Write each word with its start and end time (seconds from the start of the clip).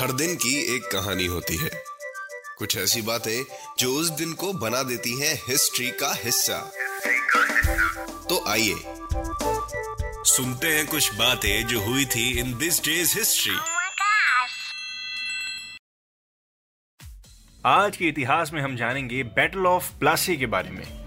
हर 0.00 0.12
दिन 0.12 0.34
की 0.34 0.76
एक 0.76 0.82
कहानी 0.82 1.26
होती 1.26 1.56
है। 1.56 1.70
कुछ 2.58 2.76
ऐसी 2.76 3.02
बातें 3.02 3.44
जो 3.78 3.92
उस 3.94 4.08
दिन 4.08 4.32
को 4.32 4.52
बना 4.52 4.82
देती 4.82 5.20
हैं 5.20 5.34
हिस्ट्री 5.48 5.90
का 5.90 6.14
हिस्सा। 6.24 6.58
तो 8.28 8.48
आइए 8.48 8.74
सुनते 10.24 10.66
हैं 10.66 10.86
कुछ 10.86 11.14
बातें 11.14 11.66
जो 11.66 11.80
हुई 11.80 12.04
थी 12.04 12.38
इन 12.38 12.58
दिस 12.58 12.84
डेज़ 12.84 13.18
हिस्ट्री. 13.18 13.56
आज 17.66 17.96
के 17.96 18.08
इतिहास 18.08 18.52
में 18.52 18.62
हम 18.62 18.76
जानेंगे 18.76 19.22
बैटल 19.22 19.66
ऑफ़ 19.66 19.98
प्लासी 19.98 20.36
के 20.36 20.46
बारे 20.46 20.70
में। 20.70 20.99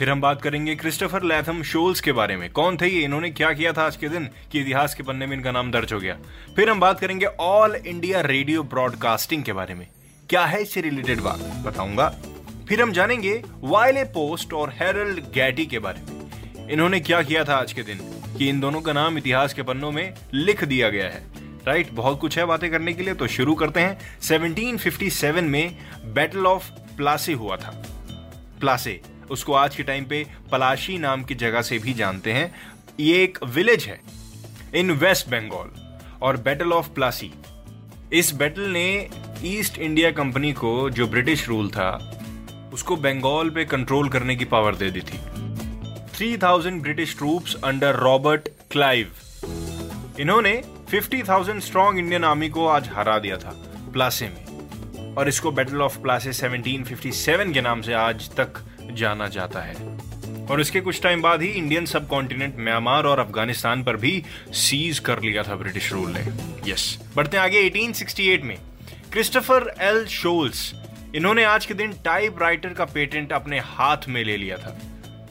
फिर 0.00 0.10
हम 0.10 0.20
बात 0.20 0.42
करेंगे 0.42 0.76
क्रिस्टोफर 0.76 1.22
लैथम 1.22 1.62
शोल्स 1.62 2.00
के 2.00 2.12
बारे 2.12 2.36
में। 2.36 2.50
कौन 2.50 2.76
थे 2.76 2.86
ये? 2.86 3.02
इन्होंने 3.02 3.30
क्या 3.30 3.52
किया 3.52 3.72
था 3.72 3.86
आज 3.86 3.96
के 3.96 4.08
दिन? 4.08 4.28
कि 4.52 4.60
इतिहास 4.60 4.94
के 4.94 5.02
पन्ने 5.02 5.26
में 5.26 5.36
इनका 5.36 5.52
नाम 5.52 5.70
दर्ज 5.70 5.92
हो 5.92 6.00
गया। 6.00 6.18
फिर 6.56 6.70
हम 6.70 6.80
बात 6.80 7.00
करेंगे 7.00 7.26
ऑल 7.26 7.74
इंडिया 7.74 8.20
रेडियो 8.20 8.62
ब्रॉडकास्टिंग 8.62 9.42
के 9.42 9.52
बारे 9.52 9.74
में। 9.74 9.86
क्या 10.28 10.44
है 10.44 10.62
इससे 10.62 10.80
रिलेटेड 10.80 11.20
बात? 11.20 11.38
बताऊँगा। 11.38 12.08
फिर 12.68 12.82
हम 12.82 12.92
जानेंगे 12.92 13.42
वायले 13.60 14.04
पोस्ट 14.04 14.52
और 14.52 14.70
हेरल्ड 14.70 15.20
गैटी 15.20 15.66
के 15.66 15.78
बारे 15.78 16.00
में। 16.00 16.30
इन्होंने 16.70 17.00
क्या 17.00 17.22
किया 17.22 17.44
था 17.44 17.54
आज 17.54 17.72
के 17.72 17.82
दिन? 17.82 17.98
कि 18.38 18.48
इन 18.48 18.60
दोनों 18.60 18.80
का 18.80 18.92
नाम 18.92 19.18
इतिहास 19.18 19.54
के 19.54 19.62
पन्नों 19.62 19.90
में 19.90 20.14
लिख 20.34 20.64
दिया 20.64 20.88
गया 20.88 21.04
है। 21.04 21.26
राइट? 21.66 21.90
बहुत 21.90 22.20
कुछ 22.20 22.38
है 22.38 22.44
बातें 22.44 22.70
करने 22.70 22.92
के 22.92 23.02
लिए 23.02 23.14
तो 23.14 23.26
शुरू 23.26 23.54
करते 23.54 23.80
हैं। 23.80 24.20
1757 24.20 25.44
में 25.44 25.76
बैटल 26.04 26.46
ऑफ़ 26.46 26.70
प्लासे 26.70 27.32
हुआ 27.32 27.56
था। 27.56 27.86
प्लासे। 28.60 29.19
उसको 29.30 29.52
आज 29.52 29.76
के 29.76 29.82
टाइम 29.82 30.04
पे 30.04 30.26
पलाशी 30.52 30.98
नाम 30.98 31.22
की 31.24 31.34
जगह 31.34 31.62
से 31.62 31.78
भी 31.78 31.94
जानते 31.94 32.32
हैं। 32.32 32.54
ये 33.00 33.22
एक 33.22 33.38
विलेज 33.44 33.84
है 33.84 34.00
इन 34.74 34.90
वेस्ट 34.90 35.28
बंगाल 35.28 35.70
और 36.22 36.36
बैटल 36.36 36.72
ऑफ़ 36.72 36.88
प्लासी 36.88 37.32
इस 38.12 38.32
बैटल 38.34 38.62
ने 38.62 39.08
ईस्ट 39.44 39.78
इंडिया 39.78 40.10
कंपनी 40.10 40.52
को 40.52 40.90
जो 40.90 41.06
ब्रिटिश 41.06 41.48
रूल 41.48 41.68
था 41.70 41.90
उसको 42.72 42.96
बंगाल 42.96 43.50
पे 43.50 43.64
कंट्रोल 43.64 44.08
करने 44.08 44.36
की 44.36 44.44
पावर 44.44 44.74
दे 44.74 44.90
दी 44.90 45.00
थी। 45.00 45.18
3000 46.18 46.80
British 46.82 47.16
troops 47.16 47.54
under 47.64 47.96
Robert 47.96 48.48
Clive 48.70 49.12
इन्होंने 50.20 50.52
50,000 50.90 51.60
स्ट्रॉन्ग 51.60 51.98
इंडियन 51.98 52.24
आर्मी 52.24 52.48
को 52.48 52.66
आज 52.66 52.88
हरा 52.88 53.18
दिया 53.18 53.36
था 53.36 53.50
प्लासे 53.92 54.28
में। 54.28 55.14
और 55.16 55.28
इसको 55.28 55.50
बैटल 55.50 55.82
ऑफ़ 55.82 55.98
प्लासे 55.98 56.32
1757 56.32 57.52
के 57.54 57.60
नाम 57.60 57.82
से 57.82 57.92
आज 57.92 58.28
तक 58.30 58.60
जाना 58.92 59.28
जाता 59.28 59.60
है। 59.60 59.74
और 60.46 60.60
इसके 60.60 60.80
कुछ 60.80 61.02
टाइम 61.02 61.22
बाद 61.22 61.42
ही 61.42 61.48
इंडियन 61.48 61.86
सब 61.86 62.08
कॉन्टिनेंट 62.08 62.56
म्यांमार 62.58 63.04
और 63.04 63.18
अफ़गानिस्तान 63.18 63.84
पर 63.84 63.96
भी 63.96 64.24
सीज 64.48 64.98
कर 64.98 65.22
लिया 65.22 65.42
था 65.42 65.54
ब्रिटिश 65.54 65.92
रूल 65.92 66.10
ने। 66.10 66.20
यस 66.70 66.98
बढ़ते 67.16 67.36
आगे 67.36 67.62
1868 67.70 68.42
में। 68.42 68.56
क्रिस्टोफर 69.12 69.74
एल 69.80 70.06
शोल्स 70.06 70.72
इन्होंने 71.14 71.44
आज 71.44 71.66
के 71.66 71.74
दिन 71.74 71.92
टाइपराइटर 71.92 72.68
का 72.68 72.84
पेटेंट 72.84 73.32
अपने 73.32 73.58
हाथ 73.58 74.08
में 74.08 74.24
ले 74.24 74.36
लिया 74.36 74.56
था। 74.56 74.78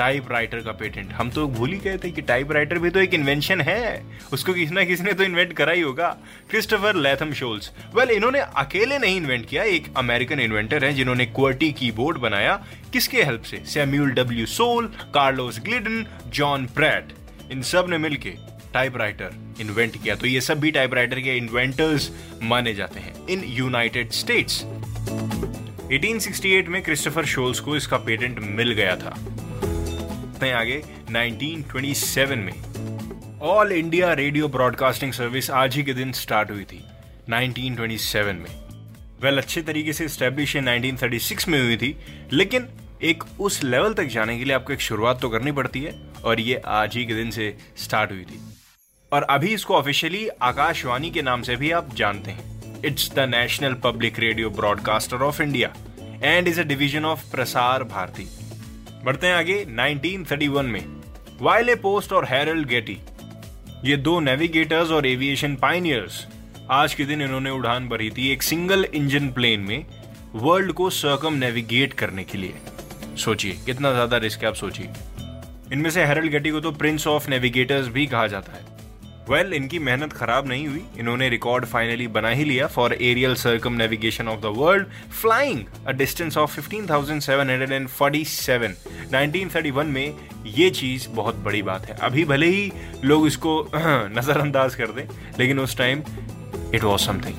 टाइप 0.00 0.30
राइटर 0.32 0.58
का 0.58 0.72
पेटेंट 0.72 1.12
हम 1.12 1.30
तो 1.30 1.46
भूल 1.48 1.72
ही 1.72 1.78
गए 1.78 1.96
थे 2.04 2.10
कि 2.10 2.22
टाइप 2.22 2.52
राइटर 2.52 2.78
भी 2.78 2.90
तो 2.90 3.00
एक 3.00 3.14
इन्वेंशन 3.14 3.60
है। 3.60 4.02
उसको 4.32 4.52
किसी 4.54 4.74
ना 4.74 4.84
किसी 4.84 5.04
ने 5.04 5.12
तो 5.12 5.24
इन्वेंट 5.24 5.52
करा 5.52 5.72
ही 5.72 5.80
होगा। 5.80 6.08
क्रिस्टोफर 6.50 6.96
लेथम 6.96 7.32
शोल्स 7.32 7.70
वेल 7.94 8.10
इन्होंने 8.10 8.38
अकेले 8.38 8.98
नहीं 8.98 9.16
इन्वेंट 9.16 9.46
किया, 9.46 9.62
एक 9.64 9.92
अमेरिकन 9.96 10.40
इन्वेंटर 10.40 10.84
हैं 10.84 10.94
जिन्होंने 10.94 11.26
क्वर्टी 11.28 11.70
कीबोर्ड 11.72 12.18
बनाया। 12.18 12.54
किसके 12.92 13.22
हेल्प 13.22 13.42
से? 13.42 13.62
Samuel 13.66 14.10
W 14.10 14.46
Soule 14.48 14.86
Carlos 15.14 15.60
Glidden 15.64 16.06
John 16.28 16.66
Pratt 16.76 17.12
इन 17.52 17.62
सबने 17.62 17.98
मिलके 17.98 18.34
टाइपराइटर 18.74 19.34
इन्वेंट 19.60 20.02
किया। 20.02 20.14
तो 20.14 20.26
ये 20.26 20.40
सब 20.40 20.60
भी 20.60 20.70
टाइपराइटर 20.70 21.20
के 21.20 21.36
इन्वेंटर्स 21.36 22.10
माने 22.42 22.74
जाते 22.74 23.00
हैं। 23.00 23.14
इन 23.28 23.44
यूनाइटेड 23.48 24.10
स्टेट्स 24.12 24.62
1868 25.90 26.68
में 26.68 26.82
क्रिस्टोफर 26.82 27.24
शोल्स 27.26 27.60
को 27.60 27.76
इसका 27.76 27.96
पेटेंट 28.00 28.38
मिल 28.40 28.72
गया 28.72 28.96
था। 28.96 29.16
बढ़ते 30.40 30.46
हैं 30.46 30.56
आगे 30.56 30.82
1927 31.08 32.36
में। 32.36 33.38
All 33.42 33.72
India 33.72 34.12
Radio 34.12 34.48
broadcasting 34.48 35.12
service 35.12 35.50
आज 35.50 35.76
ही 35.76 35.82
के 35.82 35.94
दिन 35.94 36.12
स्टार्ट 36.12 36.50
हुई 36.50 36.64
थी 36.64 36.82
1927 37.30 38.36
में। 38.36 38.50
वेल 39.22 39.34
well, 39.34 39.38
अच्छे 39.38 39.62
तरीके 39.62 39.92
से 39.92 40.08
स्टैब्लिश 40.08 40.56
1936 40.56 41.48
में 41.48 41.60
हुई 41.60 41.76
थी 41.76 41.96
लेकिन 42.32 42.68
एक 43.02 43.24
उस 43.40 43.62
लेवल 43.64 43.94
तक 43.94 44.04
जाने 44.06 44.38
के 44.38 44.44
लिए 44.44 44.54
आपको 44.54 44.72
एक 44.72 44.80
शुरुआत 44.80 45.20
तो 45.20 45.28
करनी 45.28 45.52
पड़ती 45.52 45.82
है 45.82 45.92
और 46.24 46.40
ये 46.40 46.62
आज 46.66 46.96
ही 46.96 47.04
के 47.06 47.14
दिन 47.14 47.30
से 47.30 47.56
स्टार्ट 47.76 48.10
हुई 48.12 48.24
थी। 48.24 48.40
और 49.12 49.22
अभी 49.30 49.54
इसको 49.54 49.74
ऑफिशियली 49.74 50.28
आकाशवाणी 50.42 51.10
के 51.10 51.22
नाम 51.22 51.42
से 51.42 51.56
भी 51.56 51.70
आप 51.70 51.94
जानते 51.94 52.30
हैं। 52.30 52.82
It's 52.84 53.10
the 53.14 53.28
national 53.30 53.74
public 53.84 54.18
radio 54.18 54.50
broadcaster 54.50 55.22
of 55.22 55.42
India 55.42 55.74
and 56.22 56.48
is 56.48 56.60
a 56.60 56.64
division 56.64 57.04
of 57.04 57.30
Prasar 57.30 57.84
Bharati 57.84 58.28
बढ़ते 59.04 59.26
हैं 59.26 59.34
आगे 59.34 59.54
1931 59.66 60.62
में। 60.64 60.84
वायले 61.40 61.74
पोस्ट 61.74 62.12
और 62.12 62.24
हैरल्ड 62.24 62.66
गेटी। 62.68 62.96
ये 63.84 63.96
दो 63.96 64.18
नेविगेटर्स 64.20 64.90
और 64.90 65.06
एविएशन 65.06 65.54
पाइनियर्स 65.56 66.26
आज 66.70 66.94
के 66.94 67.04
दिन 67.04 67.22
इन्होंने 67.22 67.50
उड़ान 67.50 67.88
भरी 67.88 68.10
थी 68.10 68.30
एक 68.32 68.42
सिंगल 68.42 68.84
इंजन 68.84 69.28
प्लेन 69.28 69.60
में 69.60 69.84
वर्ल्ड 70.34 70.72
को 70.72 70.90
सर्कम 70.90 71.34
नेविगेट 71.34 71.92
करने 71.92 72.24
के 72.24 72.38
लिए। 72.38 72.54
सोचिए, 73.16 73.52
कितना 73.66 73.92
ज़्यादा 73.92 74.16
रिस्क 74.16 74.42
है, 74.42 74.48
आप 74.48 74.54
सोचिए। 74.54 74.90
इनमें 75.72 75.90
से 75.90 76.04
हैरल्ड 76.04 76.30
गेटी 76.30 76.50
को 76.50 76.60
तो 76.60 76.72
प्रिंस 76.72 77.06
ऑफ़ 77.06 77.30
नेविगेटर्स 77.30 77.88
भी 77.88 78.06
कहा 78.06 78.26
जाता 78.26 78.52
है। 78.52 78.64
वेल 79.30 79.42
well, 79.42 79.56
इनकी 79.56 79.78
मेहनत 79.78 80.12
खराब 80.12 80.48
नहीं 80.48 80.68
हुई। 80.68 80.82
इन्होंने 80.98 81.28
रिकॉर्ड 81.28 81.64
फाइनली 81.64 82.08
बना 82.08 82.28
ही 82.28 82.44
लिया 82.44 82.66
for 82.66 82.92
aerial 82.92 83.34
circumnavigation 83.72 84.28
of 84.28 84.40
the 84.40 84.54
world 84.56 84.86
flying 85.20 85.60
a 85.86 85.92
distance 85.92 86.36
of 86.36 86.60
15,747 86.60 88.74
1931 89.12 89.84
में 89.84 90.14
ये 90.46 90.70
चीज़ 90.70 91.08
बहुत 91.08 91.36
बड़ी 91.36 91.62
बात 91.62 91.86
है। 91.86 91.96
अभी 92.02 92.24
भले 92.24 92.46
ही 92.46 92.72
लोग 93.04 93.26
इसको 93.26 93.68
नजरअंदाज 94.18 94.74
कर 94.74 94.86
दें 94.86 95.08
लेकिन 95.38 95.58
उस 95.58 95.78
टाइम 95.78 96.02
इट 96.74 96.84
वॉज़ 96.84 97.00
समथिंग 97.00 97.34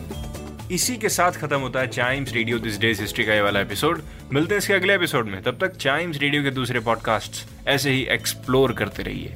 इसी 0.72 0.98
के 0.98 1.10
साथ 1.10 1.32
खत्म 1.32 1.60
होता 1.60 1.80
है 1.80 1.88
Chimes 1.88 2.34
radio 2.34 2.60
this 2.60 2.80
day's 2.80 3.02
history 3.02 3.26
का 3.26 3.34
ये 3.34 3.42
वाला 3.42 3.60
एपिसोड 3.60 4.02
मिलते 4.34 4.54
हैं 4.54 4.60
इसके 4.60 4.74
अगले 4.74 4.96
एपिसोड 4.96 5.26
में। 5.26 5.44
तब 5.44 5.58
तक 5.62 5.78
चाइम्स 5.78 6.18
रेडियो 6.18 6.44
के 6.44 6.52
दूसरे 6.52 6.80
पॉडकास्ट 6.80 7.50
ऐसे 7.68 7.92
ही 7.92 8.08
एक्सप्लोर 8.10 8.74
करते 8.74 9.04
रहिए। 9.04 9.36